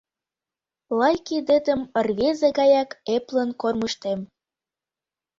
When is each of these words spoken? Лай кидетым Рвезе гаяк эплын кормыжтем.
Лай 0.99 1.15
кидетым 1.27 1.81
Рвезе 2.05 2.49
гаяк 2.59 2.89
эплын 3.15 3.49
кормыжтем. 3.61 4.19